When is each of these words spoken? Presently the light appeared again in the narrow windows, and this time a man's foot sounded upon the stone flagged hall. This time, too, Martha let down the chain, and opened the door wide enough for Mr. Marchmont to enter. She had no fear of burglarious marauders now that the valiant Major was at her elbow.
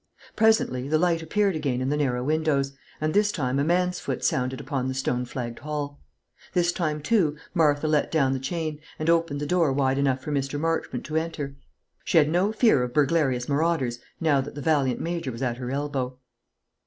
Presently 0.35 0.87
the 0.87 0.97
light 0.97 1.21
appeared 1.21 1.55
again 1.55 1.79
in 1.79 1.89
the 1.89 1.95
narrow 1.97 2.23
windows, 2.23 2.73
and 2.99 3.13
this 3.13 3.31
time 3.31 3.59
a 3.59 3.63
man's 3.63 3.99
foot 3.99 4.23
sounded 4.25 4.59
upon 4.59 4.87
the 4.87 4.95
stone 4.95 5.25
flagged 5.25 5.59
hall. 5.59 5.99
This 6.55 6.71
time, 6.71 7.03
too, 7.03 7.37
Martha 7.53 7.87
let 7.87 8.09
down 8.09 8.33
the 8.33 8.39
chain, 8.39 8.79
and 8.97 9.11
opened 9.11 9.39
the 9.39 9.45
door 9.45 9.71
wide 9.71 9.99
enough 9.99 10.21
for 10.23 10.31
Mr. 10.31 10.59
Marchmont 10.59 11.05
to 11.05 11.17
enter. 11.17 11.55
She 12.03 12.17
had 12.17 12.29
no 12.29 12.51
fear 12.51 12.81
of 12.81 12.95
burglarious 12.95 13.47
marauders 13.47 13.99
now 14.19 14.41
that 14.41 14.55
the 14.55 14.59
valiant 14.61 14.99
Major 14.99 15.31
was 15.31 15.43
at 15.43 15.57
her 15.57 15.69
elbow. 15.69 16.17